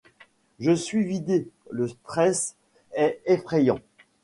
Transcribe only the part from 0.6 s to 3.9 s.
suis vidée, le stress est effrayant.